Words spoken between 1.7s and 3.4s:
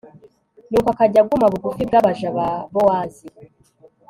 bw abaja ba Bowazi